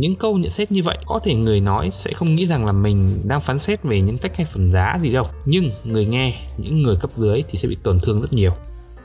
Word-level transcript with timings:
những 0.00 0.16
câu 0.16 0.38
nhận 0.38 0.50
xét 0.50 0.72
như 0.72 0.82
vậy, 0.82 0.98
có 1.06 1.20
thể 1.24 1.34
người 1.34 1.60
nói 1.60 1.92
sẽ 1.96 2.12
không 2.12 2.34
nghĩ 2.34 2.46
rằng 2.46 2.66
là 2.66 2.72
mình 2.72 3.20
đang 3.24 3.40
phán 3.40 3.58
xét 3.58 3.82
về 3.82 4.00
nhân 4.00 4.18
cách 4.18 4.36
hay 4.36 4.46
phần 4.52 4.72
giá 4.72 4.98
gì 5.02 5.12
đâu. 5.12 5.26
Nhưng 5.44 5.70
người 5.84 6.06
nghe, 6.06 6.42
những 6.56 6.82
người 6.82 6.96
cấp 7.00 7.10
dưới 7.16 7.42
thì 7.50 7.58
sẽ 7.58 7.68
bị 7.68 7.76
tổn 7.82 8.00
thương 8.00 8.20
rất 8.20 8.32
nhiều. 8.32 8.52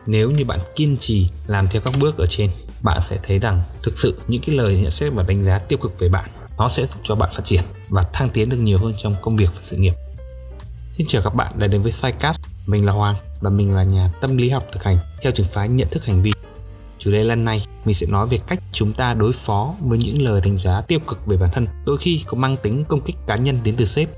Nếu 0.07 0.31
như 0.31 0.45
bạn 0.45 0.59
kiên 0.75 0.97
trì 0.97 1.29
làm 1.47 1.67
theo 1.67 1.81
các 1.81 1.93
bước 2.01 2.17
ở 2.17 2.25
trên, 2.25 2.49
bạn 2.83 3.01
sẽ 3.09 3.19
thấy 3.23 3.39
rằng 3.39 3.61
thực 3.83 3.97
sự 3.97 4.19
những 4.27 4.41
cái 4.45 4.55
lời 4.55 4.79
nhận 4.81 4.91
xét 4.91 5.13
và 5.13 5.23
đánh 5.27 5.43
giá 5.43 5.59
tiêu 5.59 5.79
cực 5.79 5.99
về 5.99 6.09
bạn, 6.09 6.29
nó 6.57 6.69
sẽ 6.69 6.81
giúp 6.81 6.99
cho 7.03 7.15
bạn 7.15 7.29
phát 7.35 7.45
triển 7.45 7.63
và 7.89 8.03
thăng 8.13 8.29
tiến 8.29 8.49
được 8.49 8.57
nhiều 8.57 8.77
hơn 8.77 8.93
trong 9.03 9.15
công 9.21 9.35
việc 9.35 9.49
và 9.55 9.61
sự 9.61 9.77
nghiệp. 9.77 9.93
Xin 10.93 11.07
chào 11.07 11.21
các 11.21 11.35
bạn 11.35 11.53
đã 11.57 11.67
đến 11.67 11.81
với 11.81 11.91
Sidecast. 11.91 12.39
Mình 12.65 12.85
là 12.85 12.91
Hoàng 12.93 13.15
và 13.41 13.49
mình 13.49 13.75
là 13.75 13.83
nhà 13.83 14.13
tâm 14.21 14.37
lý 14.37 14.49
học 14.49 14.63
thực 14.71 14.83
hành 14.83 14.97
theo 15.21 15.31
trường 15.31 15.47
phái 15.53 15.69
nhận 15.69 15.87
thức 15.91 16.05
hành 16.05 16.21
vi. 16.21 16.31
Chủ 17.05 17.11
đề 17.11 17.23
lần 17.23 17.45
này, 17.45 17.65
mình 17.85 17.95
sẽ 17.95 18.07
nói 18.07 18.27
về 18.27 18.39
cách 18.47 18.59
chúng 18.71 18.93
ta 18.93 19.13
đối 19.13 19.33
phó 19.33 19.73
với 19.79 19.97
những 19.97 20.21
lời 20.21 20.41
đánh 20.41 20.57
giá 20.63 20.81
tiêu 20.81 20.99
cực 21.07 21.25
về 21.25 21.37
bản 21.37 21.49
thân, 21.53 21.67
đôi 21.85 21.97
khi 21.97 22.23
có 22.27 22.37
mang 22.37 22.57
tính 22.57 22.83
công 22.85 23.01
kích 23.01 23.15
cá 23.27 23.35
nhân 23.35 23.59
đến 23.63 23.75
từ 23.77 23.85
sếp 23.85 24.09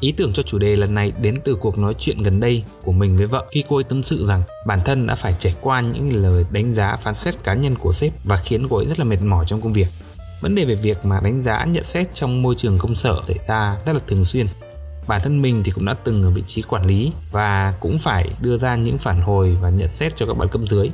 Ý 0.00 0.12
tưởng 0.12 0.32
cho 0.32 0.42
chủ 0.42 0.58
đề 0.58 0.76
lần 0.76 0.94
này 0.94 1.12
đến 1.20 1.34
từ 1.44 1.54
cuộc 1.54 1.78
nói 1.78 1.94
chuyện 1.98 2.22
gần 2.22 2.40
đây 2.40 2.64
của 2.84 2.92
mình 2.92 3.16
với 3.16 3.26
vợ 3.26 3.44
khi 3.50 3.64
cô 3.68 3.76
ấy 3.76 3.84
tâm 3.84 4.02
sự 4.02 4.26
rằng 4.26 4.42
bản 4.66 4.80
thân 4.84 5.06
đã 5.06 5.14
phải 5.14 5.34
trải 5.38 5.54
qua 5.60 5.80
những 5.80 6.22
lời 6.22 6.44
đánh 6.50 6.74
giá 6.74 6.96
phán 6.96 7.14
xét 7.14 7.34
cá 7.44 7.54
nhân 7.54 7.74
của 7.74 7.92
sếp 7.92 8.12
và 8.24 8.36
khiến 8.36 8.68
cô 8.70 8.76
ấy 8.76 8.86
rất 8.86 8.98
là 8.98 9.04
mệt 9.04 9.22
mỏi 9.22 9.44
trong 9.48 9.60
công 9.60 9.72
việc. 9.72 9.86
Vấn 10.40 10.54
đề 10.54 10.64
về 10.64 10.74
việc 10.74 11.04
mà 11.04 11.20
đánh 11.20 11.42
giá, 11.42 11.64
nhận 11.64 11.84
xét 11.84 12.14
trong 12.14 12.42
môi 12.42 12.54
trường 12.54 12.78
công 12.78 12.96
sở 12.96 13.20
xảy 13.26 13.38
ra 13.48 13.78
rất 13.86 13.92
là 13.92 14.00
thường 14.06 14.24
xuyên. 14.24 14.46
Bản 15.08 15.20
thân 15.24 15.42
mình 15.42 15.62
thì 15.64 15.70
cũng 15.70 15.84
đã 15.84 15.94
từng 16.04 16.22
ở 16.22 16.30
vị 16.30 16.42
trí 16.46 16.62
quản 16.62 16.86
lý 16.86 17.12
và 17.32 17.74
cũng 17.80 17.98
phải 17.98 18.28
đưa 18.40 18.58
ra 18.58 18.76
những 18.76 18.98
phản 18.98 19.20
hồi 19.20 19.56
và 19.60 19.70
nhận 19.70 19.88
xét 19.88 20.16
cho 20.16 20.26
các 20.26 20.34
bạn 20.34 20.48
cấp 20.48 20.60
dưới 20.70 20.90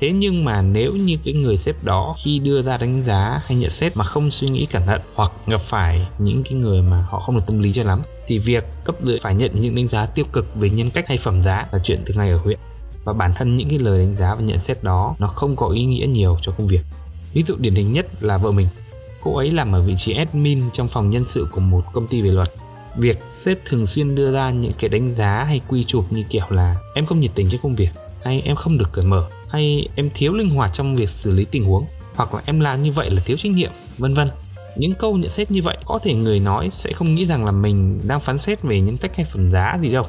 thế 0.00 0.12
nhưng 0.12 0.44
mà 0.44 0.62
nếu 0.62 0.92
như 0.92 1.16
cái 1.24 1.34
người 1.34 1.56
sếp 1.56 1.84
đó 1.84 2.16
khi 2.24 2.38
đưa 2.38 2.62
ra 2.62 2.76
đánh 2.76 3.02
giá 3.02 3.40
hay 3.46 3.58
nhận 3.58 3.70
xét 3.70 3.96
mà 3.96 4.04
không 4.04 4.30
suy 4.30 4.48
nghĩ 4.48 4.66
cẩn 4.66 4.82
thận 4.82 5.00
hoặc 5.14 5.32
gặp 5.46 5.60
phải 5.60 6.06
những 6.18 6.42
cái 6.42 6.52
người 6.52 6.82
mà 6.82 7.04
họ 7.10 7.20
không 7.20 7.34
được 7.34 7.42
tâm 7.46 7.62
lý 7.62 7.72
cho 7.72 7.82
lắm, 7.82 8.02
thì 8.26 8.38
việc 8.38 8.64
cấp 8.84 8.94
dưới 9.02 9.18
phải 9.22 9.34
nhận 9.34 9.50
những 9.54 9.74
đánh 9.74 9.88
giá 9.88 10.06
tiêu 10.06 10.24
cực 10.32 10.54
về 10.54 10.70
nhân 10.70 10.90
cách 10.90 11.08
hay 11.08 11.18
phẩm 11.18 11.44
giá 11.44 11.66
là 11.72 11.78
chuyện 11.84 12.02
thường 12.06 12.16
ngày 12.16 12.30
ở 12.30 12.36
huyện. 12.36 12.58
Và 13.04 13.12
bản 13.12 13.34
thân 13.36 13.56
những 13.56 13.68
cái 13.68 13.78
lời 13.78 13.98
đánh 13.98 14.16
giá 14.18 14.34
và 14.34 14.40
nhận 14.40 14.60
xét 14.60 14.82
đó, 14.82 15.16
nó 15.18 15.26
không 15.26 15.56
có 15.56 15.68
ý 15.68 15.84
nghĩa 15.84 16.06
nhiều 16.06 16.38
cho 16.42 16.52
công 16.52 16.66
việc. 16.66 16.80
Ví 17.32 17.42
dụ 17.42 17.54
điển 17.58 17.74
hình 17.74 17.92
nhất 17.92 18.06
là 18.20 18.38
vợ 18.38 18.52
mình. 18.52 18.68
Cô 19.20 19.36
ấy 19.36 19.50
làm 19.50 19.72
ở 19.72 19.82
vị 19.82 19.94
trí 19.98 20.12
admin 20.12 20.62
trong 20.72 20.88
phòng 20.88 21.10
nhân 21.10 21.24
sự 21.28 21.48
của 21.52 21.60
một 21.60 21.82
công 21.92 22.06
ty 22.06 22.22
về 22.22 22.30
luật. 22.30 22.48
Việc 22.96 23.18
sếp 23.32 23.58
thường 23.64 23.86
xuyên 23.86 24.14
đưa 24.14 24.32
ra 24.32 24.50
những 24.50 24.72
cái 24.78 24.88
đánh 24.88 25.14
giá 25.14 25.44
hay 25.44 25.60
quy 25.68 25.84
chụp 25.84 26.04
như 26.10 26.22
kiểu 26.28 26.44
là, 26.50 26.76
em 26.94 27.06
không 27.06 27.20
nhiệt 27.20 27.30
tình 27.34 27.48
cho 27.50 27.58
công 27.62 27.74
việc 27.74 27.90
hay 28.24 28.40
em 28.40 28.56
không 28.56 28.78
được 28.78 28.88
cởi 28.92 29.04
mở 29.04 29.26
hay 29.54 29.88
em 29.94 30.10
thiếu 30.14 30.32
linh 30.32 30.50
hoạt 30.50 30.70
trong 30.74 30.96
việc 30.96 31.10
xử 31.10 31.30
lý 31.30 31.44
tình 31.44 31.64
huống, 31.64 31.86
hoặc 32.14 32.34
là 32.34 32.42
em 32.44 32.60
làm 32.60 32.82
như 32.82 32.92
vậy 32.92 33.10
là 33.10 33.22
thiếu 33.24 33.36
trách 33.36 33.52
nhiệm, 33.52 33.70
vân 33.98 34.14
vân. 34.14 34.30
Những 34.76 34.94
câu 34.94 35.16
nhận 35.16 35.30
xét 35.30 35.50
như 35.50 35.62
vậy, 35.62 35.76
có 35.84 35.98
thể 36.02 36.14
người 36.14 36.40
nói 36.40 36.70
sẽ 36.74 36.92
không 36.92 37.14
nghĩ 37.14 37.26
rằng 37.26 37.44
là 37.44 37.52
mình 37.52 38.00
đang 38.06 38.20
phán 38.20 38.38
xét 38.38 38.62
về 38.62 38.80
nhân 38.80 38.96
cách 38.96 39.16
hay 39.16 39.26
phẩm 39.26 39.50
giá 39.50 39.76
gì 39.80 39.92
đâu. 39.92 40.06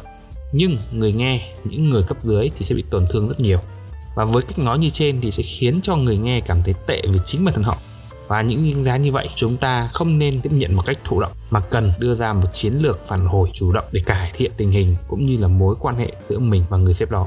Nhưng 0.52 0.78
người 0.92 1.14
nghe, 1.14 1.50
những 1.64 1.90
người 1.90 2.04
cấp 2.04 2.18
dưới 2.24 2.50
thì 2.58 2.66
sẽ 2.66 2.76
bị 2.76 2.84
tổn 2.90 3.06
thương 3.10 3.28
rất 3.28 3.40
nhiều. 3.40 3.60
Và 4.16 4.26
với 4.26 4.44
cách 4.44 4.60
nói 4.60 4.80
như 4.80 4.90
trên 4.90 5.22
thì 5.22 5.32
sẽ 5.32 5.44
khiến 5.44 5.80
cho 5.84 5.96
người 5.96 6.18
nghe 6.18 6.40
cảm 6.40 6.62
thấy 6.64 6.74
tệ 6.88 7.02
về 7.08 7.20
chính 7.26 7.46
bản 7.46 7.54
thân 7.54 7.64
họ. 7.64 7.78
Và 8.28 8.42
những 8.42 8.74
đánh 8.74 8.84
giá 8.84 8.98
như 8.98 9.12
vậy, 9.12 9.30
chúng 9.36 9.58
ta 9.58 9.90
không 9.94 10.20
nên 10.20 10.42
tiếp 10.42 10.52
nhận 10.54 10.76
một 10.76 10.84
cách 10.86 10.98
thụ 11.04 11.22
động, 11.22 11.32
mà 11.50 11.60
cần 11.60 11.92
đưa 12.00 12.16
ra 12.16 12.34
một 12.34 12.48
chiến 12.54 12.74
lược 12.74 13.08
phản 13.08 13.26
hồi 13.26 13.50
chủ 13.54 13.72
động 13.72 13.86
để 13.92 14.02
cải 14.06 14.32
thiện 14.38 14.52
tình 14.58 14.72
hình 14.72 14.96
cũng 15.08 15.26
như 15.26 15.38
là 15.38 15.48
mối 15.48 15.76
quan 15.80 15.96
hệ 15.96 16.12
giữa 16.30 16.40
mình 16.40 16.64
và 16.70 16.78
người 16.78 16.94
sếp 16.94 17.12
đó 17.12 17.26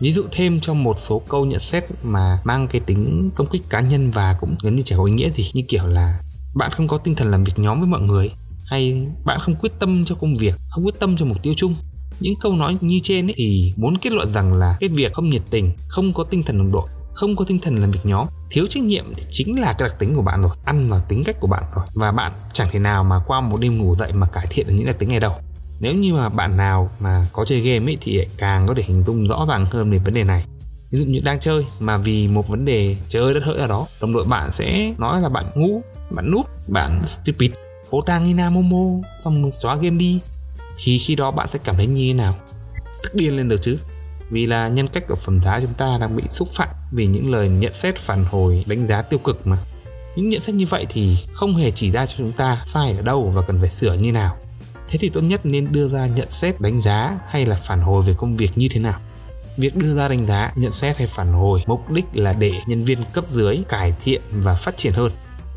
ví 0.00 0.12
dụ 0.12 0.24
thêm 0.32 0.60
cho 0.60 0.74
một 0.74 0.96
số 1.00 1.22
câu 1.28 1.44
nhận 1.44 1.60
xét 1.60 1.84
mà 2.02 2.40
mang 2.44 2.68
cái 2.68 2.80
tính 2.86 3.30
công 3.34 3.46
kích 3.46 3.62
cá 3.68 3.80
nhân 3.80 4.10
và 4.10 4.36
cũng 4.40 4.56
gần 4.62 4.76
như 4.76 4.82
chả 4.82 4.96
có 4.96 5.04
ý 5.04 5.12
nghĩa 5.12 5.30
gì, 5.30 5.50
như 5.54 5.62
kiểu 5.68 5.86
là, 5.86 6.18
bạn 6.54 6.70
không 6.76 6.88
có 6.88 6.98
tinh 6.98 7.14
thần 7.14 7.30
làm 7.30 7.44
việc 7.44 7.58
nhóm 7.58 7.80
với 7.80 7.88
mọi 7.88 8.00
người 8.00 8.30
hay, 8.66 9.06
bạn 9.24 9.40
không 9.40 9.54
quyết 9.54 9.72
tâm 9.78 10.04
cho 10.04 10.14
công 10.14 10.36
việc, 10.36 10.54
không 10.70 10.84
quyết 10.84 11.00
tâm 11.00 11.16
cho 11.16 11.24
mục 11.24 11.42
tiêu 11.42 11.54
chung 11.56 11.74
những 12.20 12.34
câu 12.40 12.56
nói 12.56 12.76
như 12.80 13.00
trên 13.02 13.26
ấy 13.26 13.34
thì 13.36 13.72
muốn 13.76 13.96
kết 13.96 14.12
luận 14.12 14.32
rằng 14.32 14.52
là 14.52 14.76
cái 14.80 14.88
việc 14.88 15.12
không 15.12 15.30
nhiệt 15.30 15.42
tình, 15.50 15.72
không 15.88 16.14
có 16.14 16.24
tinh 16.24 16.42
thần 16.42 16.58
đồng 16.58 16.72
đội, 16.72 16.88
không 17.14 17.36
có 17.36 17.44
tinh 17.44 17.58
thần 17.58 17.76
làm 17.76 17.90
việc 17.90 18.00
nhóm, 18.04 18.26
thiếu 18.50 18.66
trách 18.70 18.82
nhiệm 18.82 19.04
thì 19.16 19.22
chính 19.30 19.60
là 19.60 19.72
cái 19.72 19.88
đặc 19.88 19.98
tính 19.98 20.14
của 20.16 20.22
bạn 20.22 20.42
rồi, 20.42 20.56
ăn 20.64 20.88
vào 20.88 21.00
tính 21.08 21.24
cách 21.24 21.36
của 21.40 21.46
bạn 21.46 21.62
rồi. 21.74 21.84
Và 21.94 22.12
bạn 22.12 22.32
chẳng 22.52 22.68
thể 22.72 22.78
nào 22.78 23.04
mà 23.04 23.22
qua 23.26 23.40
một 23.40 23.60
đêm 23.60 23.78
ngủ 23.78 23.96
dậy 23.96 24.12
mà 24.12 24.26
cải 24.26 24.46
thiện 24.50 24.66
được 24.66 24.72
những 24.76 24.86
đặc 24.86 24.98
tính 24.98 25.08
này 25.08 25.20
đâu 25.20 25.32
nếu 25.82 25.94
như 25.94 26.14
mà 26.14 26.28
bạn 26.28 26.56
nào 26.56 26.90
mà 27.00 27.26
có 27.32 27.44
chơi 27.44 27.60
game 27.60 27.90
ấy, 27.90 27.98
thì 28.00 28.26
càng 28.38 28.66
có 28.66 28.74
thể 28.74 28.82
hình 28.82 29.04
dung 29.06 29.28
rõ 29.28 29.46
ràng 29.48 29.66
hơn 29.70 29.90
về 29.90 29.98
vấn 29.98 30.14
đề 30.14 30.24
này. 30.24 30.44
Ví 30.90 30.98
dụ 30.98 31.04
như 31.04 31.20
đang 31.20 31.40
chơi 31.40 31.66
mà 31.80 31.96
vì 31.96 32.28
một 32.28 32.48
vấn 32.48 32.64
đề 32.64 32.96
chơi 33.08 33.34
đất 33.34 33.42
hỡi 33.44 33.56
ở 33.56 33.66
đó, 33.66 33.86
đồng 34.00 34.12
đội 34.12 34.24
bạn 34.24 34.50
sẽ 34.54 34.94
nói 34.98 35.20
là 35.20 35.28
bạn 35.28 35.50
ngu, 35.54 35.82
bạn 36.10 36.30
nút, 36.30 36.46
bạn 36.68 37.02
stupid. 37.06 37.50
Phố 37.90 38.00
tang 38.00 38.26
Ina 38.26 38.50
momo, 38.50 39.08
xong 39.24 39.50
xóa 39.60 39.74
game 39.74 39.96
đi, 39.96 40.20
thì 40.84 40.98
khi 40.98 41.14
đó 41.14 41.30
bạn 41.30 41.48
sẽ 41.52 41.58
cảm 41.64 41.76
thấy 41.76 41.86
như 41.86 42.08
thế 42.08 42.12
nào? 42.12 42.36
Tức 43.02 43.14
điên 43.14 43.36
lên 43.36 43.48
được 43.48 43.62
chứ. 43.62 43.78
Vì 44.30 44.46
là 44.46 44.68
nhân 44.68 44.88
cách 44.88 45.04
của 45.08 45.14
phẩm 45.14 45.40
giá 45.42 45.60
chúng 45.60 45.74
ta 45.74 45.98
đang 46.00 46.16
bị 46.16 46.22
xúc 46.30 46.48
phạm 46.52 46.68
vì 46.92 47.06
những 47.06 47.32
lời 47.32 47.48
nhận 47.48 47.72
xét 47.74 47.96
phản 47.96 48.24
hồi, 48.24 48.64
đánh 48.66 48.86
giá 48.86 49.02
tiêu 49.02 49.18
cực 49.18 49.46
mà. 49.46 49.58
Những 50.16 50.28
nhận 50.28 50.40
xét 50.40 50.54
như 50.54 50.66
vậy 50.66 50.86
thì 50.90 51.16
không 51.32 51.56
hề 51.56 51.70
chỉ 51.70 51.90
ra 51.90 52.06
cho 52.06 52.14
chúng 52.18 52.32
ta 52.32 52.62
sai 52.66 52.92
ở 52.92 53.02
đâu 53.02 53.32
và 53.34 53.42
cần 53.42 53.58
phải 53.60 53.70
sửa 53.70 53.92
như 53.92 54.12
nào 54.12 54.36
thế 54.92 54.98
thì 54.98 55.08
tốt 55.08 55.20
nhất 55.20 55.40
nên 55.44 55.72
đưa 55.72 55.88
ra 55.88 56.06
nhận 56.06 56.30
xét, 56.30 56.60
đánh 56.60 56.82
giá 56.82 57.14
hay 57.28 57.46
là 57.46 57.56
phản 57.66 57.80
hồi 57.80 58.02
về 58.02 58.14
công 58.16 58.36
việc 58.36 58.50
như 58.54 58.68
thế 58.70 58.80
nào? 58.80 59.00
Việc 59.56 59.76
đưa 59.76 59.94
ra 59.94 60.08
đánh 60.08 60.26
giá, 60.26 60.52
nhận 60.56 60.72
xét 60.72 60.96
hay 60.96 61.06
phản 61.06 61.28
hồi, 61.28 61.62
mục 61.66 61.90
đích 61.90 62.04
là 62.14 62.34
để 62.38 62.52
nhân 62.66 62.84
viên 62.84 62.98
cấp 63.12 63.24
dưới 63.30 63.62
cải 63.68 63.94
thiện 64.04 64.20
và 64.32 64.54
phát 64.54 64.76
triển 64.76 64.92
hơn. 64.92 65.12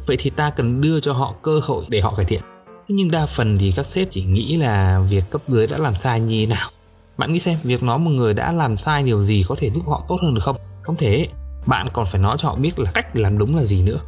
Vậy 0.06 0.18
thì 0.20 0.30
ta 0.30 0.50
cần 0.50 0.82
đưa 0.82 1.00
cho 1.00 1.14
họ 1.14 1.34
cơ 1.42 1.60
hội 1.64 1.86
để 1.90 2.02
họ 2.02 2.14
cải 2.16 2.26
thiện. 2.26 2.42
Nhưng 2.88 3.12
đa 3.12 3.26
phần 3.26 3.58
thì 3.58 3.74
các 3.76 3.86
sếp 3.86 4.08
chỉ 4.12 4.24
nghĩ 4.24 4.58
là 4.58 5.00
việc 5.10 5.24
cấp 5.30 5.42
dưới 5.48 5.68
đã 5.68 5.78
làm 5.78 5.96
sai 5.96 6.20
như 6.20 6.40
thế 6.40 6.46
nào. 6.46 6.70
Bạn 7.18 7.34
nghĩ 7.34 7.40
xem, 7.40 7.58
việc 7.64 7.84
nói 7.84 8.00
một 8.00 8.12
người 8.12 8.34
đã 8.34 8.52
làm 8.52 8.78
sai 8.78 9.04
điều 9.04 9.26
gì 9.26 9.46
có 9.48 9.56
thể 9.60 9.70
giúp 9.70 9.84
họ 9.88 10.04
tốt 10.08 10.18
hơn 10.22 10.34
được 10.34 10.42
không? 10.44 10.56
Không 10.82 10.96
thể. 10.96 11.28
Bạn 11.66 11.88
còn 11.94 12.06
phải 12.12 12.22
nói 12.22 12.38
cho 12.40 12.48
họ 12.48 12.56
biết 12.56 12.80
là 12.80 12.92
cách 12.92 13.16
làm 13.16 13.38
đúng 13.38 13.56
là 13.56 13.64
gì 13.64 13.82
nữa. 13.84 14.00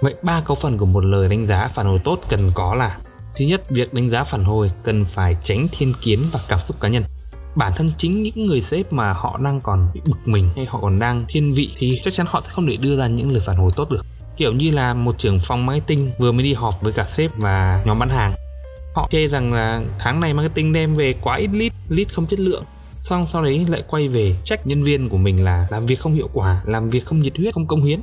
Vậy 0.00 0.14
ba 0.22 0.40
cấu 0.40 0.54
phần 0.54 0.78
của 0.78 0.86
một 0.86 1.04
lời 1.04 1.28
đánh 1.28 1.46
giá 1.46 1.70
phản 1.74 1.86
hồi 1.86 1.98
tốt 2.04 2.20
cần 2.28 2.52
có 2.54 2.74
là 2.74 2.98
Thứ 3.36 3.44
nhất, 3.44 3.70
việc 3.70 3.94
đánh 3.94 4.08
giá 4.08 4.24
phản 4.24 4.44
hồi 4.44 4.70
cần 4.82 5.04
phải 5.04 5.36
tránh 5.44 5.68
thiên 5.72 5.94
kiến 6.02 6.24
và 6.32 6.40
cảm 6.48 6.60
xúc 6.66 6.76
cá 6.80 6.88
nhân. 6.88 7.02
Bản 7.54 7.72
thân 7.76 7.92
chính 7.98 8.22
những 8.22 8.46
người 8.46 8.60
sếp 8.60 8.92
mà 8.92 9.12
họ 9.12 9.38
đang 9.42 9.60
còn 9.60 9.88
bị 9.94 10.00
bực 10.06 10.18
mình 10.24 10.48
hay 10.56 10.66
họ 10.66 10.78
còn 10.82 10.98
đang 10.98 11.24
thiên 11.28 11.54
vị 11.54 11.70
thì 11.76 12.00
chắc 12.02 12.14
chắn 12.14 12.26
họ 12.30 12.40
sẽ 12.40 12.48
không 12.48 12.66
để 12.66 12.76
đưa 12.76 12.96
ra 12.96 13.06
những 13.06 13.32
lời 13.32 13.42
phản 13.46 13.56
hồi 13.56 13.72
tốt 13.76 13.90
được. 13.90 14.06
Kiểu 14.36 14.52
như 14.52 14.70
là 14.70 14.94
một 14.94 15.18
trưởng 15.18 15.40
phòng 15.40 15.66
marketing 15.66 16.10
vừa 16.18 16.32
mới 16.32 16.42
đi 16.42 16.54
họp 16.54 16.82
với 16.82 16.92
cả 16.92 17.06
sếp 17.08 17.30
và 17.36 17.82
nhóm 17.86 17.98
bán 17.98 18.08
hàng. 18.08 18.32
Họ 18.94 19.08
chê 19.10 19.26
rằng 19.26 19.52
là 19.52 19.82
tháng 19.98 20.20
này 20.20 20.34
marketing 20.34 20.72
đem 20.72 20.94
về 20.94 21.14
quá 21.20 21.36
ít 21.36 21.50
lead, 21.52 21.72
lead 21.88 22.08
không 22.08 22.26
chất 22.26 22.40
lượng 22.40 22.64
xong 23.02 23.26
sau 23.32 23.42
đấy 23.42 23.66
lại 23.68 23.82
quay 23.88 24.08
về 24.08 24.36
trách 24.44 24.66
nhân 24.66 24.84
viên 24.84 25.08
của 25.08 25.16
mình 25.16 25.44
là 25.44 25.66
làm 25.70 25.86
việc 25.86 26.00
không 26.00 26.14
hiệu 26.14 26.28
quả 26.32 26.60
làm 26.64 26.90
việc 26.90 27.04
không 27.04 27.20
nhiệt 27.20 27.36
huyết 27.36 27.54
không 27.54 27.66
công 27.66 27.84
hiến 27.84 28.00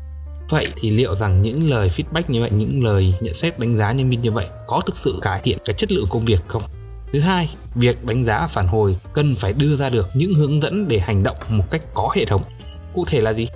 Vậy 0.49 0.65
thì 0.75 0.89
liệu 0.89 1.15
rằng 1.15 1.41
những 1.41 1.69
lời 1.69 1.91
feedback 1.95 2.23
như 2.27 2.41
vậy, 2.41 2.51
những 2.53 2.83
lời 2.83 3.13
nhận 3.19 3.33
xét 3.33 3.59
đánh 3.59 3.77
giá 3.77 3.91
nhân 3.91 4.09
viên 4.09 4.21
như 4.21 4.31
vậy 4.31 4.47
có 4.67 4.81
thực 4.85 4.97
sự 4.97 5.19
cải 5.21 5.41
thiện 5.43 5.57
cái 5.65 5.73
chất 5.73 5.91
lượng 5.91 6.07
công 6.09 6.25
việc 6.25 6.39
không? 6.47 6.63
Thứ 7.13 7.19
hai, 7.19 7.49
việc 7.75 8.05
đánh 8.05 8.25
giá 8.25 8.47
phản 8.47 8.67
hồi 8.67 8.97
cần 9.13 9.35
phải 9.35 9.53
đưa 9.53 9.75
ra 9.77 9.89
được 9.89 10.07
những 10.13 10.33
hướng 10.33 10.61
dẫn 10.61 10.87
để 10.87 10.99
hành 10.99 11.23
động 11.23 11.37
một 11.49 11.71
cách 11.71 11.81
có 11.93 12.09
hệ 12.15 12.25
thống. 12.25 12.43
Cụ 12.93 13.05
thể 13.05 13.21
là 13.21 13.33
gì? 13.33 13.47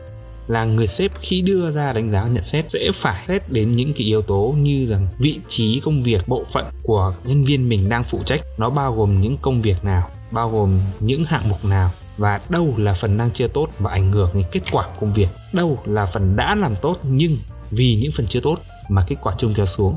Là 0.47 0.65
người 0.65 0.87
sếp 0.87 1.11
khi 1.21 1.41
đưa 1.41 1.71
ra 1.71 1.93
đánh 1.93 2.11
giá 2.11 2.27
nhận 2.27 2.43
xét 2.43 2.65
sẽ 2.71 2.91
phải 2.93 3.23
xét 3.27 3.41
đến 3.49 3.75
những 3.75 3.93
cái 3.93 4.03
yếu 4.07 4.21
tố 4.21 4.55
như 4.57 4.87
rằng 4.89 5.07
vị 5.19 5.39
trí 5.47 5.79
công 5.79 6.03
việc, 6.03 6.27
bộ 6.27 6.43
phận 6.51 6.65
của 6.83 7.13
nhân 7.23 7.43
viên 7.43 7.69
mình 7.69 7.89
đang 7.89 8.03
phụ 8.03 8.19
trách, 8.25 8.41
nó 8.57 8.69
bao 8.69 8.95
gồm 8.95 9.21
những 9.21 9.37
công 9.41 9.61
việc 9.61 9.83
nào, 9.83 10.09
bao 10.31 10.49
gồm 10.49 10.79
những 10.99 11.25
hạng 11.25 11.49
mục 11.49 11.65
nào 11.65 11.91
và 12.17 12.41
đâu 12.49 12.73
là 12.77 12.93
phần 12.93 13.17
đang 13.17 13.31
chưa 13.31 13.47
tốt 13.47 13.69
và 13.79 13.91
ảnh 13.91 14.11
hưởng 14.11 14.29
đến 14.33 14.45
kết 14.51 14.61
quả 14.71 14.87
công 14.99 15.13
việc? 15.13 15.27
Đâu 15.53 15.79
là 15.85 16.05
phần 16.05 16.35
đã 16.35 16.55
làm 16.55 16.75
tốt 16.81 16.97
nhưng 17.03 17.37
vì 17.71 17.95
những 17.95 18.11
phần 18.11 18.27
chưa 18.27 18.39
tốt 18.39 18.59
mà 18.89 19.05
kết 19.07 19.15
quả 19.21 19.33
chung 19.37 19.53
kéo 19.53 19.65
xuống? 19.65 19.95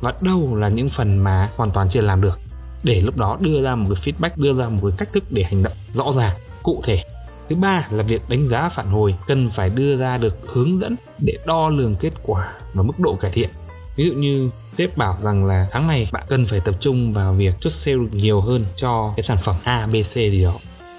Và 0.00 0.14
đâu 0.20 0.56
là 0.56 0.68
những 0.68 0.90
phần 0.90 1.18
mà 1.18 1.50
hoàn 1.56 1.70
toàn 1.70 1.88
chưa 1.90 2.00
làm 2.00 2.20
được? 2.20 2.38
Để 2.82 3.00
lúc 3.00 3.16
đó 3.16 3.38
đưa 3.40 3.62
ra 3.62 3.74
một 3.74 3.94
cái 3.94 4.14
feedback 4.14 4.30
đưa 4.36 4.54
ra 4.54 4.68
một 4.68 4.80
cái 4.82 4.96
cách 4.98 5.12
thức 5.12 5.24
để 5.30 5.42
hành 5.42 5.62
động 5.62 5.72
rõ 5.94 6.12
ràng 6.16 6.36
cụ 6.62 6.82
thể. 6.84 7.04
Thứ 7.48 7.56
ba 7.56 7.86
là 7.90 8.02
việc 8.02 8.22
đánh 8.28 8.48
giá 8.48 8.68
phản 8.68 8.86
hồi 8.86 9.14
cần 9.26 9.50
phải 9.50 9.70
đưa 9.74 9.96
ra 9.96 10.18
được 10.18 10.36
hướng 10.46 10.80
dẫn 10.80 10.96
để 11.18 11.38
đo 11.46 11.70
lường 11.70 11.96
kết 11.96 12.12
quả 12.22 12.48
và 12.74 12.82
mức 12.82 12.98
độ 12.98 13.14
cải 13.14 13.30
thiện. 13.30 13.50
Ví 13.96 14.04
dụ 14.04 14.12
như 14.12 14.50
sếp 14.78 14.96
bảo 14.96 15.18
rằng 15.22 15.44
là 15.44 15.66
tháng 15.70 15.86
này 15.86 16.08
bạn 16.12 16.24
cần 16.28 16.46
phải 16.46 16.60
tập 16.60 16.74
trung 16.80 17.12
vào 17.12 17.32
việc 17.32 17.54
chốt 17.60 17.70
sale 17.70 17.96
nhiều 18.12 18.40
hơn 18.40 18.66
cho 18.76 19.12
cái 19.16 19.24
sản 19.24 19.38
phẩm 19.42 19.56
A, 19.64 19.86
B, 19.86 19.94
C 20.10 20.14
gì 20.14 20.42
đó 20.42 20.54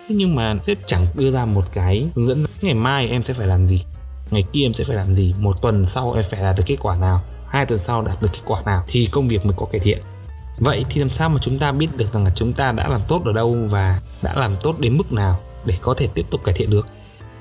nhưng 0.10 0.36
mà 0.36 0.56
sếp 0.64 0.78
chẳng 0.88 1.08
đưa 1.16 1.32
ra 1.32 1.46
một 1.46 1.64
cái 1.74 2.08
hướng 2.16 2.28
dẫn 2.28 2.46
ngày 2.62 2.74
mai 2.74 3.08
em 3.08 3.24
sẽ 3.24 3.34
phải 3.34 3.48
làm 3.48 3.68
gì? 3.68 3.84
Ngày 4.32 4.44
kia 4.54 4.62
em 4.66 4.74
sẽ 4.74 4.84
phải 4.84 4.96
làm 4.96 5.16
gì? 5.16 5.34
Một 5.40 5.62
tuần 5.62 5.86
sau 5.90 6.14
em 6.14 6.26
phải 6.30 6.42
đạt 6.42 6.56
được 6.58 6.64
kết 6.66 6.78
quả 6.80 6.96
nào? 6.96 7.22
Hai 7.48 7.66
tuần 7.66 7.80
sau 7.86 8.02
đạt 8.02 8.22
được 8.22 8.30
kết 8.34 8.42
quả 8.46 8.62
nào? 8.66 8.84
Thì 8.88 9.10
công 9.12 9.28
việc 9.28 9.46
mới 9.46 9.54
có 9.58 9.66
cải 9.66 9.80
thiện. 9.80 9.98
Vậy 10.58 10.86
thì 10.90 11.00
làm 11.02 11.10
sao 11.10 11.30
mà 11.30 11.40
chúng 11.42 11.60
ta 11.60 11.72
biết 11.72 11.88
được 11.96 12.14
rằng 12.14 12.24
là 12.24 12.32
chúng 12.36 12.54
ta 12.54 12.72
đã 12.72 12.88
làm 12.88 13.02
tốt 13.08 13.22
ở 13.26 13.34
đâu 13.34 13.58
và 13.70 14.02
đã 14.24 14.34
làm 14.36 14.56
tốt 14.64 14.80
đến 14.80 14.98
mức 14.98 15.14
nào 15.14 15.40
để 15.66 15.78
có 15.82 15.94
thể 15.94 16.08
tiếp 16.14 16.26
tục 16.30 16.44
cải 16.44 16.56
thiện 16.56 16.70
được? 16.70 16.88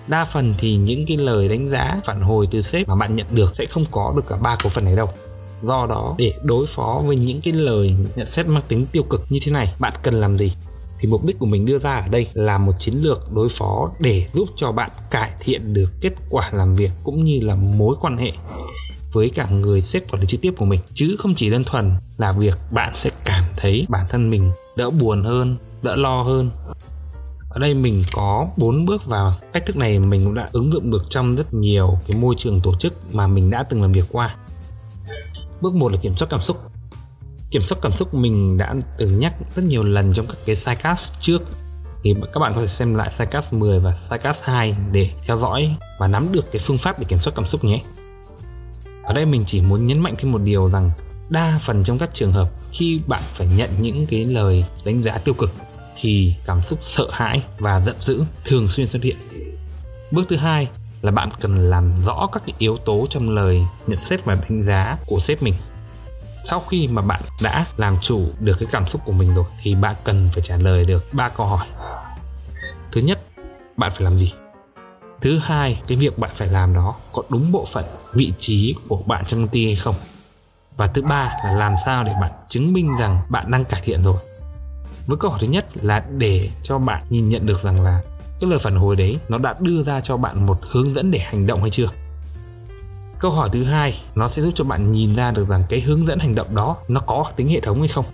Đa 0.06 0.24
phần 0.24 0.54
thì 0.58 0.76
những 0.76 1.06
cái 1.06 1.16
lời 1.16 1.48
đánh 1.48 1.68
giá, 1.68 2.00
phản 2.04 2.20
hồi 2.20 2.48
từ 2.50 2.62
sếp 2.62 2.88
mà 2.88 2.94
bạn 2.94 3.16
nhận 3.16 3.26
được 3.30 3.56
sẽ 3.56 3.66
không 3.66 3.84
có 3.90 4.12
được 4.16 4.22
cả 4.28 4.36
ba 4.36 4.56
cổ 4.62 4.70
phần 4.70 4.84
này 4.84 4.96
đâu. 4.96 5.08
Do 5.62 5.86
đó, 5.86 6.14
để 6.18 6.34
đối 6.42 6.66
phó 6.66 7.02
với 7.06 7.16
những 7.16 7.40
cái 7.40 7.52
lời 7.52 7.96
nhận 8.16 8.26
xét 8.26 8.46
mang 8.46 8.62
tính 8.68 8.86
tiêu 8.92 9.02
cực 9.02 9.22
như 9.30 9.38
thế 9.42 9.52
này, 9.52 9.74
bạn 9.78 9.92
cần 10.02 10.14
làm 10.14 10.38
gì? 10.38 10.52
Thì 11.02 11.08
mục 11.08 11.24
đích 11.24 11.38
của 11.38 11.46
mình 11.46 11.66
đưa 11.66 11.78
ra 11.78 11.94
ở 11.94 12.08
đây 12.08 12.26
là 12.34 12.58
một 12.58 12.72
chiến 12.78 12.94
lược 12.94 13.32
đối 13.32 13.48
phó 13.48 13.90
để 13.98 14.28
giúp 14.32 14.48
cho 14.56 14.72
bạn 14.72 14.90
cải 15.10 15.32
thiện 15.40 15.74
được 15.74 15.90
kết 16.00 16.12
quả 16.30 16.50
làm 16.52 16.74
việc 16.74 16.90
cũng 17.04 17.24
như 17.24 17.40
là 17.42 17.54
mối 17.54 17.96
quan 18.00 18.16
hệ 18.16 18.32
với 19.12 19.30
cả 19.30 19.48
người 19.50 19.82
sếp 19.82 20.10
quản 20.10 20.20
lý 20.20 20.26
trực 20.26 20.40
tiếp 20.40 20.54
của 20.58 20.64
mình. 20.64 20.80
Chứ 20.94 21.16
không 21.18 21.34
chỉ 21.34 21.50
đơn 21.50 21.64
thuần 21.64 21.92
là 22.16 22.32
việc 22.32 22.58
bạn 22.70 22.94
sẽ 22.96 23.10
cảm 23.24 23.44
thấy 23.56 23.86
bản 23.88 24.06
thân 24.10 24.30
mình 24.30 24.52
đỡ 24.76 24.90
buồn 24.90 25.24
hơn, 25.24 25.56
đỡ 25.82 25.96
lo 25.96 26.22
hơn. 26.22 26.50
Ở 27.50 27.58
đây 27.58 27.74
mình 27.74 28.04
có 28.12 28.48
bốn 28.56 28.86
bước 28.86 29.06
vào. 29.06 29.34
Cách 29.52 29.66
thức 29.66 29.76
này 29.76 29.98
mình 29.98 30.24
cũng 30.24 30.34
đã 30.34 30.48
ứng 30.52 30.72
dụng 30.72 30.90
được 30.90 31.04
trong 31.10 31.36
rất 31.36 31.54
nhiều 31.54 31.98
cái 32.06 32.16
môi 32.16 32.34
trường 32.38 32.60
tổ 32.60 32.74
chức 32.78 33.14
mà 33.14 33.26
mình 33.26 33.50
đã 33.50 33.62
từng 33.62 33.82
làm 33.82 33.92
việc 33.92 34.06
qua. 34.12 34.36
Bước 35.60 35.74
một 35.74 35.92
là 35.92 35.98
kiểm 36.02 36.16
soát 36.16 36.28
cảm 36.30 36.42
xúc 36.42 36.56
kiểm 37.52 37.62
soát 37.66 37.78
cảm 37.82 37.92
xúc 37.92 38.14
mình 38.14 38.58
đã 38.58 38.74
từng 38.98 39.18
nhắc 39.18 39.34
rất 39.56 39.64
nhiều 39.64 39.84
lần 39.84 40.12
trong 40.12 40.26
các 40.26 40.36
cái 40.46 40.56
sidecast 40.56 41.12
trước. 41.20 41.42
Thì 42.02 42.14
các 42.32 42.40
bạn 42.40 42.52
có 42.54 42.60
thể 42.60 42.68
xem 42.68 42.94
lại 42.94 43.10
sidecast 43.18 43.52
10 43.52 43.78
và 43.78 43.98
sidecast 44.10 44.42
2 44.42 44.74
để 44.92 45.10
theo 45.26 45.38
dõi 45.38 45.76
và 45.98 46.06
nắm 46.06 46.32
được 46.32 46.52
cái 46.52 46.62
phương 46.64 46.78
pháp 46.78 46.98
để 46.98 47.04
kiểm 47.08 47.18
soát 47.22 47.32
cảm 47.36 47.46
xúc 47.46 47.64
nhé. 47.64 47.82
Ở 49.02 49.14
đây 49.14 49.24
mình 49.24 49.44
chỉ 49.46 49.60
muốn 49.60 49.86
nhấn 49.86 50.00
mạnh 50.00 50.14
thêm 50.18 50.32
một 50.32 50.40
điều 50.44 50.70
rằng 50.70 50.90
đa 51.28 51.60
phần 51.64 51.84
trong 51.84 51.98
các 51.98 52.10
trường 52.14 52.32
hợp 52.32 52.48
khi 52.72 53.00
bạn 53.06 53.22
phải 53.34 53.46
nhận 53.46 53.82
những 53.82 54.06
cái 54.06 54.24
lời 54.24 54.64
đánh 54.84 55.02
giá 55.02 55.18
tiêu 55.18 55.34
cực 55.34 55.50
thì 56.00 56.34
cảm 56.46 56.62
xúc 56.62 56.78
sợ 56.82 57.08
hãi 57.12 57.42
và 57.58 57.80
giận 57.80 57.96
dữ 58.00 58.24
thường 58.44 58.68
xuyên 58.68 58.88
xuất 58.88 59.02
hiện. 59.02 59.16
Bước 60.10 60.24
thứ 60.28 60.36
hai 60.36 60.68
là 61.02 61.10
bạn 61.10 61.30
cần 61.40 61.58
làm 61.58 61.92
rõ 62.06 62.28
các 62.32 62.42
cái 62.46 62.54
yếu 62.58 62.76
tố 62.76 63.06
trong 63.10 63.30
lời 63.30 63.62
nhận 63.86 64.00
xét 64.00 64.24
và 64.24 64.34
đánh 64.34 64.62
giá 64.62 64.98
của 65.06 65.18
sếp 65.20 65.42
mình 65.42 65.54
sau 66.44 66.62
khi 66.70 66.88
mà 66.88 67.02
bạn 67.02 67.22
đã 67.42 67.66
làm 67.76 67.96
chủ 68.02 68.26
được 68.40 68.56
cái 68.60 68.68
cảm 68.72 68.88
xúc 68.88 69.00
của 69.04 69.12
mình 69.12 69.34
rồi, 69.34 69.44
thì 69.62 69.74
bạn 69.74 69.94
cần 70.04 70.28
phải 70.32 70.42
trả 70.42 70.56
lời 70.56 70.84
được 70.84 71.04
ba 71.12 71.28
câu 71.28 71.46
hỏi. 71.46 71.66
Thứ 72.92 73.00
nhất, 73.00 73.20
bạn 73.76 73.92
phải 73.94 74.02
làm 74.02 74.18
gì? 74.18 74.32
Thứ 75.20 75.38
hai, 75.38 75.82
cái 75.86 75.98
việc 75.98 76.18
bạn 76.18 76.30
phải 76.36 76.48
làm 76.48 76.74
đó 76.74 76.94
có 77.12 77.22
đúng 77.30 77.52
bộ 77.52 77.66
phận, 77.72 77.84
vị 78.12 78.32
trí 78.38 78.74
của 78.88 79.02
bạn 79.06 79.24
trong 79.26 79.40
công 79.40 79.48
ty 79.48 79.64
hay 79.66 79.76
không? 79.76 79.94
Và 80.76 80.86
thứ 80.86 81.02
ba 81.02 81.36
là 81.44 81.52
làm 81.52 81.74
sao 81.84 82.04
để 82.04 82.12
bạn 82.20 82.30
chứng 82.48 82.72
minh 82.72 82.96
rằng 82.96 83.18
bạn 83.28 83.50
đang 83.50 83.64
cải 83.64 83.80
thiện 83.84 84.02
rồi? 84.02 84.16
Với 85.06 85.16
câu 85.16 85.30
hỏi 85.30 85.40
thứ 85.42 85.46
nhất 85.46 85.66
là 85.74 86.04
để 86.16 86.50
cho 86.62 86.78
bạn 86.78 87.02
nhìn 87.10 87.28
nhận 87.28 87.46
được 87.46 87.62
rằng 87.62 87.82
là 87.82 88.00
cái 88.40 88.50
lời 88.50 88.58
phản 88.58 88.76
hồi 88.76 88.96
đấy 88.96 89.18
nó 89.28 89.38
đã 89.38 89.54
đưa 89.60 89.82
ra 89.84 90.00
cho 90.00 90.16
bạn 90.16 90.46
một 90.46 90.58
hướng 90.70 90.94
dẫn 90.94 91.10
để 91.10 91.18
hành 91.18 91.46
động 91.46 91.60
hay 91.60 91.70
chưa? 91.70 91.88
Câu 93.22 93.30
hỏi 93.30 93.48
thứ 93.52 93.64
hai, 93.64 94.00
nó 94.14 94.28
sẽ 94.28 94.42
giúp 94.42 94.52
cho 94.56 94.64
bạn 94.64 94.92
nhìn 94.92 95.16
ra 95.16 95.30
được 95.30 95.48
rằng 95.48 95.62
cái 95.68 95.80
hướng 95.80 96.06
dẫn 96.06 96.18
hành 96.18 96.34
động 96.34 96.46
đó, 96.54 96.76
nó 96.88 97.00
có 97.00 97.24
tính 97.36 97.48
hệ 97.48 97.60
thống 97.60 97.78
hay 97.78 97.88
không? 97.88 98.04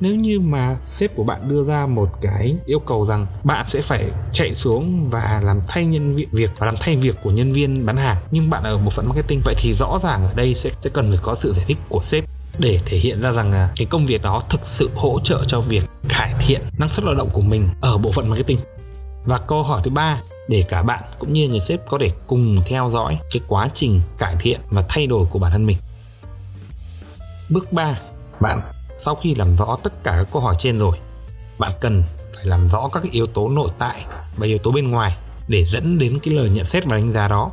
Nếu 0.00 0.14
như 0.14 0.40
mà 0.40 0.76
sếp 0.84 1.16
của 1.16 1.24
bạn 1.24 1.40
đưa 1.48 1.64
ra 1.64 1.86
một 1.86 2.08
cái 2.20 2.56
yêu 2.66 2.78
cầu 2.78 3.06
rằng 3.06 3.26
bạn 3.44 3.66
sẽ 3.68 3.80
phải 3.80 4.10
chạy 4.32 4.54
xuống 4.54 5.04
và 5.10 5.40
làm 5.44 5.60
thay 5.68 5.84
nhân 5.86 6.16
viên 6.16 6.28
việc, 6.32 6.50
và 6.58 6.66
làm 6.66 6.76
thay 6.80 6.96
việc 6.96 7.16
của 7.22 7.30
nhân 7.30 7.52
viên 7.52 7.86
bán 7.86 7.96
hàng, 7.96 8.16
nhưng 8.30 8.50
bạn 8.50 8.62
ở 8.62 8.78
bộ 8.78 8.90
phận 8.90 9.06
marketing, 9.08 9.40
vậy 9.44 9.54
thì 9.58 9.74
rõ 9.74 9.98
ràng 10.02 10.22
ở 10.22 10.34
đây 10.34 10.54
sẽ 10.54 10.70
sẽ 10.80 10.90
cần 10.90 11.10
phải 11.10 11.20
có 11.22 11.36
sự 11.40 11.52
giải 11.56 11.64
thích 11.68 11.78
của 11.88 12.00
sếp 12.04 12.24
để 12.58 12.80
thể 12.86 12.96
hiện 12.96 13.20
ra 13.20 13.32
rằng 13.32 13.50
là 13.50 13.72
cái 13.76 13.86
công 13.86 14.06
việc 14.06 14.22
đó 14.22 14.42
thực 14.50 14.60
sự 14.64 14.90
hỗ 14.94 15.20
trợ 15.24 15.44
cho 15.48 15.60
việc 15.60 15.84
cải 16.08 16.34
thiện 16.46 16.60
năng 16.78 16.90
suất 16.90 17.04
lao 17.04 17.14
động 17.14 17.30
của 17.32 17.40
mình 17.40 17.68
ở 17.80 17.98
bộ 17.98 18.12
phận 18.12 18.28
marketing. 18.28 18.58
Và 19.24 19.38
câu 19.38 19.62
hỏi 19.62 19.80
thứ 19.84 19.90
ba 19.90 20.20
để 20.50 20.64
cả 20.68 20.82
bạn 20.82 21.02
cũng 21.18 21.32
như 21.32 21.48
người 21.48 21.60
sếp 21.60 21.80
có 21.88 21.98
thể 22.00 22.10
cùng 22.26 22.62
theo 22.66 22.90
dõi 22.92 23.18
cái 23.30 23.40
quá 23.48 23.68
trình 23.74 24.00
cải 24.18 24.36
thiện 24.40 24.60
và 24.70 24.84
thay 24.88 25.06
đổi 25.06 25.26
của 25.30 25.38
bản 25.38 25.52
thân 25.52 25.66
mình. 25.66 25.76
Bước 27.50 27.72
3 27.72 27.98
bạn, 28.40 28.60
sau 28.98 29.14
khi 29.14 29.34
làm 29.34 29.56
rõ 29.56 29.78
tất 29.82 30.02
cả 30.02 30.12
các 30.16 30.28
câu 30.32 30.42
hỏi 30.42 30.56
trên 30.58 30.78
rồi, 30.78 30.98
bạn 31.58 31.72
cần 31.80 32.02
phải 32.34 32.44
làm 32.44 32.68
rõ 32.68 32.88
các 32.92 33.02
yếu 33.10 33.26
tố 33.26 33.48
nội 33.48 33.70
tại 33.78 34.04
và 34.36 34.46
yếu 34.46 34.58
tố 34.58 34.70
bên 34.70 34.90
ngoài 34.90 35.16
để 35.48 35.64
dẫn 35.64 35.98
đến 35.98 36.18
cái 36.22 36.34
lời 36.34 36.50
nhận 36.50 36.64
xét 36.64 36.84
và 36.84 36.96
đánh 36.96 37.12
giá 37.12 37.28
đó. 37.28 37.50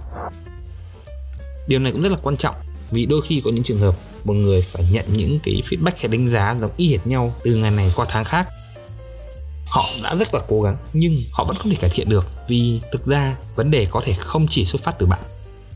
Điều 1.67 1.79
này 1.79 1.91
cũng 1.91 2.01
rất 2.01 2.11
là 2.11 2.17
quan 2.23 2.37
trọng, 2.37 2.55
vì 2.91 3.05
đôi 3.05 3.21
khi 3.27 3.41
có 3.45 3.51
những 3.51 3.63
trường 3.63 3.79
hợp 3.79 3.95
một 4.23 4.33
người 4.33 4.61
phải 4.61 4.85
nhận 4.91 5.05
những 5.11 5.39
cái 5.43 5.63
feedback 5.69 5.91
hay 5.97 6.07
đánh 6.07 6.29
giá 6.29 6.55
giống 6.59 6.71
y 6.77 6.91
hệt 6.91 7.07
nhau 7.07 7.33
từ 7.43 7.55
ngày 7.55 7.71
này 7.71 7.93
qua 7.95 8.05
tháng 8.09 8.25
khác 8.25 8.47
họ 9.69 9.83
đã 10.03 10.15
rất 10.15 10.33
là 10.33 10.41
cố 10.47 10.61
gắng, 10.61 10.77
nhưng 10.93 11.23
họ 11.31 11.43
vẫn 11.43 11.55
không 11.55 11.69
thể 11.69 11.77
cải 11.81 11.89
thiện 11.89 12.09
được 12.09 12.27
vì 12.47 12.81
thực 12.91 13.05
ra 13.05 13.35
vấn 13.55 13.71
đề 13.71 13.87
có 13.91 14.01
thể 14.05 14.13
không 14.13 14.47
chỉ 14.49 14.65
xuất 14.65 14.81
phát 14.81 14.95
từ 14.99 15.05
bạn, 15.05 15.19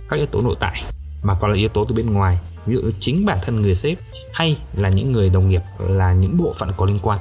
các 0.09 0.15
yếu 0.17 0.25
tố 0.25 0.41
nội 0.41 0.55
tại, 0.59 0.83
mà 1.23 1.33
còn 1.33 1.51
là 1.51 1.57
yếu 1.57 1.69
tố 1.69 1.85
từ 1.85 1.95
bên 1.95 2.09
ngoài. 2.09 2.38
Ví 2.65 2.75
dụ 2.75 2.91
chính 2.99 3.25
bản 3.25 3.38
thân 3.41 3.61
người 3.61 3.75
sếp 3.75 3.97
hay 4.33 4.57
là 4.73 4.89
những 4.89 5.11
người 5.11 5.29
đồng 5.29 5.47
nghiệp, 5.47 5.61
là 5.79 6.13
những 6.13 6.38
bộ 6.38 6.55
phận 6.57 6.71
có 6.77 6.85
liên 6.85 6.99
quan. 7.01 7.19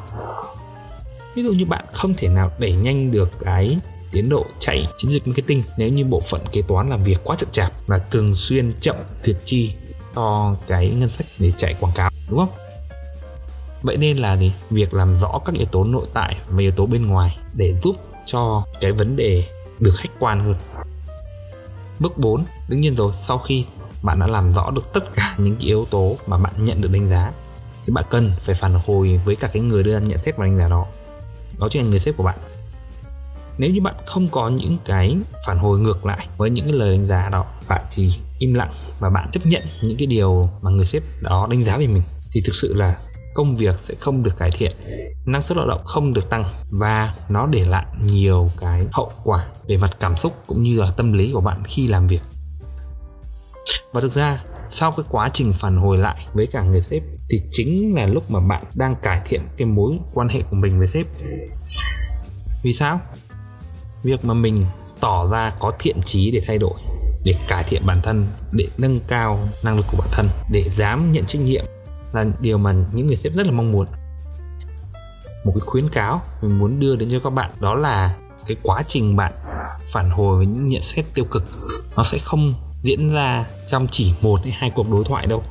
Ví 1.34 1.42
dụ 1.42 1.52
như 1.52 1.64
bạn 1.64 1.84
không 1.92 2.14
thể 2.14 2.28
nào 2.28 2.52
đẩy 2.58 2.72
nhanh 2.72 3.10
được 3.10 3.30
cái 3.40 3.78
tiến 4.12 4.28
độ 4.28 4.46
chạy 4.60 4.86
chiến 4.98 5.10
dịch 5.10 5.28
marketing 5.28 5.62
nếu 5.76 5.88
như 5.88 6.04
bộ 6.04 6.22
phận 6.28 6.40
kế 6.52 6.62
toán 6.62 6.90
làm 6.90 7.04
việc 7.04 7.18
quá 7.24 7.36
chậm 7.40 7.48
chạp 7.52 7.72
và 7.86 7.98
thường 7.98 8.36
xuyên 8.36 8.74
chậm 8.80 8.96
duyệt 9.24 9.36
chi 9.44 9.72
cho 10.14 10.56
cái 10.66 10.90
ngân 10.90 11.10
sách 11.10 11.26
để 11.38 11.52
chạy 11.58 11.74
quảng 11.80 11.92
cáo, 11.96 12.10
đúng 12.28 12.38
không? 12.38 12.48
Vậy 13.82 13.96
nên 13.96 14.16
là 14.16 14.36
gì? 14.36 14.52
Việc 14.70 14.94
làm 14.94 15.20
rõ 15.20 15.40
các 15.44 15.54
yếu 15.54 15.66
tố 15.66 15.84
nội 15.84 16.06
tại 16.12 16.36
và 16.48 16.60
yếu 16.60 16.70
tố 16.70 16.86
bên 16.86 17.06
ngoài 17.06 17.38
để 17.54 17.74
giúp 17.82 17.96
cho 18.26 18.64
cái 18.80 18.92
vấn 18.92 19.16
đề 19.16 19.44
được 19.80 19.94
khách 19.96 20.10
quan 20.18 20.40
hơn. 20.40 20.54
Bước 21.98 22.18
4 22.18 22.44
đương 22.68 22.80
nhiên 22.80 22.94
rồi, 22.96 23.12
sau 23.26 23.38
khi 23.38 23.64
bạn 24.02 24.20
đã 24.20 24.26
làm 24.26 24.52
rõ 24.52 24.70
được 24.70 24.92
tất 24.92 25.14
cả 25.14 25.34
những 25.38 25.56
cái 25.56 25.66
yếu 25.66 25.86
tố 25.90 26.16
mà 26.26 26.38
bạn 26.38 26.52
nhận 26.56 26.80
được 26.80 26.92
đánh 26.92 27.08
giá, 27.08 27.32
thì 27.86 27.92
bạn 27.92 28.04
cần 28.10 28.32
phải 28.44 28.54
phản 28.54 28.74
hồi 28.86 29.20
với 29.24 29.36
cả 29.36 29.48
cái 29.52 29.62
người 29.62 29.82
đưa 29.82 29.92
ra 29.92 29.98
nhận 29.98 30.18
xét 30.18 30.36
và 30.36 30.44
đánh 30.44 30.58
giá 30.58 30.68
đó. 30.68 30.86
Đó 31.58 31.68
chính 31.70 31.82
là 31.82 31.88
người 31.88 32.00
sếp 32.00 32.16
của 32.16 32.24
bạn. 32.24 32.38
Nếu 33.58 33.70
như 33.70 33.80
bạn 33.80 33.94
không 34.06 34.28
có 34.28 34.48
những 34.48 34.78
cái 34.84 35.16
phản 35.46 35.58
hồi 35.58 35.78
ngược 35.78 36.06
lại 36.06 36.28
với 36.36 36.50
những 36.50 36.64
cái 36.64 36.74
lời 36.74 36.90
đánh 36.90 37.06
giá 37.06 37.28
đó, 37.28 37.44
bạn 37.68 37.82
chỉ 37.90 38.14
im 38.38 38.54
lặng 38.54 38.74
và 38.98 39.10
bạn 39.10 39.30
chấp 39.32 39.46
nhận 39.46 39.62
những 39.82 39.96
cái 39.96 40.06
điều 40.06 40.50
mà 40.62 40.70
người 40.70 40.86
sếp 40.86 41.02
đó 41.20 41.46
đánh 41.50 41.64
giá 41.64 41.76
về 41.76 41.86
mình, 41.86 42.02
thì 42.32 42.42
thực 42.46 42.54
sự 42.54 42.74
là 42.74 42.96
công 43.40 43.56
việc 43.56 43.74
sẽ 43.82 43.94
không 44.00 44.22
được 44.22 44.36
cải 44.38 44.50
thiện, 44.50 44.72
năng 45.26 45.42
suất 45.42 45.56
lao 45.56 45.66
động 45.68 45.84
không 45.84 46.12
được 46.12 46.30
tăng 46.30 46.44
và 46.70 47.14
nó 47.28 47.46
để 47.46 47.64
lại 47.64 47.86
nhiều 48.04 48.48
cái 48.60 48.86
hậu 48.92 49.12
quả 49.24 49.46
về 49.68 49.76
mặt 49.76 49.90
cảm 50.00 50.16
xúc 50.16 50.34
cũng 50.46 50.62
như 50.62 50.80
là 50.80 50.90
tâm 50.96 51.12
lý 51.12 51.32
của 51.34 51.40
bạn 51.40 51.62
khi 51.64 51.88
làm 51.88 52.06
việc. 52.06 52.20
Và 53.92 54.00
thực 54.00 54.12
ra, 54.12 54.44
sau 54.70 54.92
cái 54.92 55.06
quá 55.10 55.30
trình 55.34 55.52
phản 55.52 55.76
hồi 55.76 55.98
lại 55.98 56.26
với 56.32 56.46
cả 56.46 56.62
người 56.62 56.82
sếp 56.82 57.02
thì 57.30 57.40
chính 57.52 57.94
là 57.94 58.06
lúc 58.06 58.30
mà 58.30 58.40
bạn 58.48 58.64
đang 58.74 58.96
cải 59.02 59.20
thiện 59.24 59.42
cái 59.56 59.66
mối 59.66 59.98
quan 60.14 60.28
hệ 60.28 60.42
của 60.42 60.56
mình 60.56 60.78
với 60.78 60.88
sếp. 60.88 61.06
Vì 62.62 62.72
sao? 62.72 63.00
Việc 64.02 64.24
mà 64.24 64.34
mình 64.34 64.66
tỏ 65.00 65.28
ra 65.30 65.52
có 65.58 65.72
thiện 65.78 66.02
chí 66.02 66.30
để 66.30 66.42
thay 66.46 66.58
đổi, 66.58 66.80
để 67.24 67.34
cải 67.48 67.64
thiện 67.64 67.86
bản 67.86 68.00
thân, 68.02 68.26
để 68.52 68.66
nâng 68.78 69.00
cao 69.08 69.38
năng 69.64 69.76
lực 69.76 69.86
của 69.90 69.96
bản 69.98 70.08
thân, 70.12 70.28
để 70.50 70.64
dám 70.68 71.12
nhận 71.12 71.26
trách 71.26 71.42
nhiệm 71.42 71.64
là 72.12 72.24
điều 72.40 72.58
mà 72.58 72.74
những 72.92 73.06
người 73.06 73.16
sếp 73.16 73.32
rất 73.34 73.46
là 73.46 73.52
mong 73.52 73.72
muốn. 73.72 73.86
Một 75.44 75.52
cái 75.54 75.60
khuyến 75.60 75.88
cáo 75.88 76.20
mình 76.42 76.58
muốn 76.58 76.80
đưa 76.80 76.96
đến 76.96 77.08
cho 77.10 77.20
các 77.24 77.30
bạn 77.30 77.50
đó 77.60 77.74
là 77.74 78.16
cái 78.46 78.56
quá 78.62 78.82
trình 78.88 79.16
bạn 79.16 79.32
phản 79.92 80.10
hồi 80.10 80.36
với 80.36 80.46
những 80.46 80.66
nhận 80.66 80.82
xét 80.82 81.04
tiêu 81.14 81.24
cực, 81.24 81.44
nó 81.96 82.04
sẽ 82.04 82.18
không 82.18 82.54
diễn 82.82 83.12
ra 83.12 83.44
trong 83.70 83.86
chỉ 83.90 84.14
một 84.20 84.40
hay 84.42 84.52
hai 84.52 84.70
cuộc 84.70 84.90
đối 84.90 85.04
thoại 85.04 85.26
đâu, 85.26 85.42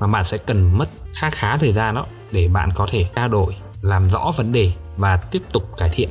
mà 0.00 0.06
bạn 0.06 0.24
sẽ 0.24 0.38
cần 0.38 0.78
mất 0.78 0.88
khá 1.14 1.30
khá 1.30 1.56
thời 1.56 1.72
gian 1.72 1.94
đó 1.94 2.06
để 2.32 2.48
bạn 2.48 2.70
có 2.74 2.88
thể 2.90 3.08
trao 3.14 3.28
đổi, 3.28 3.56
làm 3.82 4.10
rõ 4.10 4.32
vấn 4.36 4.52
đề 4.52 4.72
và 4.96 5.16
tiếp 5.16 5.42
tục 5.52 5.76
cải 5.76 5.88
thiện. 5.88 6.08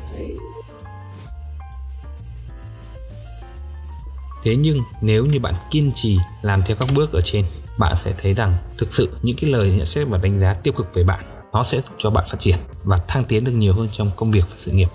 Thế 4.44 4.56
nhưng 4.56 4.82
nếu 5.02 5.26
như 5.26 5.40
bạn 5.40 5.56
kiên 5.72 5.92
trì 5.96 6.20
làm 6.42 6.64
theo 6.68 6.76
các 6.80 6.90
bước 6.96 7.14
ở 7.14 7.22
trên 7.22 7.46
bạn 7.80 7.96
sẽ 8.04 8.14
thấy 8.22 8.34
rằng 8.34 8.58
thực 8.78 8.94
sự 8.94 9.18
những 9.22 9.38
cái 9.42 9.50
lời 9.50 9.72
nhận 9.78 9.86
xét 9.86 10.08
và 10.08 10.18
đánh 10.18 10.40
giá 10.40 10.54
tiêu 10.54 10.74
cực 10.78 10.94
về 10.94 11.04
bạn, 11.04 11.50
nó 11.54 11.64
sẽ 11.64 11.78
giúp 11.78 11.96
cho 11.98 12.10
bạn 12.10 12.26
phát 12.30 12.40
triển 12.40 12.58
và 12.84 12.98
thăng 13.08 13.24
tiến 13.24 13.44
được 13.44 13.52
nhiều 13.52 13.74
hơn 13.74 13.88
trong 13.92 14.12
công 14.16 14.32
việc 14.32 14.44
và 14.50 14.56
sự 14.58 14.72
nghiệp 14.72 14.88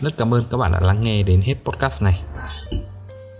rất 0.00 0.16
cảm 0.16 0.34
ơn 0.34 0.44
các 0.50 0.56
bạn 0.56 0.72
đã 0.72 0.80
lắng 0.80 1.04
nghe 1.04 1.22
đến 1.22 1.42
hết 1.42 1.54
podcast 1.64 2.02
này 2.02 2.20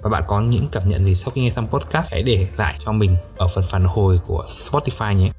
và 0.03 0.11
bạn 0.11 0.25
có 0.27 0.41
những 0.41 0.69
cảm 0.73 0.89
nhận 0.89 1.07
gì 1.07 1.15
sau 1.15 1.31
khi 1.31 1.41
nghe 1.41 1.51
xong 1.57 1.69
podcast, 1.69 2.11
hãy 2.11 2.23
để 2.23 2.47
lại 2.57 2.79
cho 2.85 2.93
mình 2.93 3.17
ở 3.37 3.49
phần 3.55 3.65
phản 3.71 3.85
hồi 3.85 4.21
của 4.27 4.47
Spotify 4.71 5.13
nhé 5.13 5.31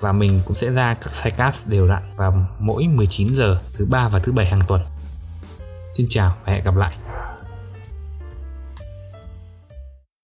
và 0.00 0.12
mình 0.12 0.40
cũng 0.46 0.56
sẽ 0.56 0.70
ra 0.70 0.94
các 0.94 1.14
sidecast 1.14 1.66
đều 1.66 1.88
đặn 1.88 2.02
vào 2.16 2.46
mỗi 2.58 2.86
19 2.86 3.34
giờ 3.34 3.60
thứ 3.78 3.86
ba 3.86 4.08
và 4.08 4.18
thứ 4.18 4.32
bảy 4.32 4.46
hàng 4.46 4.62
tuần. 4.68 4.80
Xin 5.94 6.06
chào 6.10 6.36
và 6.44 6.52
hẹn 6.52 6.64
gặp 6.64 6.76
lại. 6.76 6.94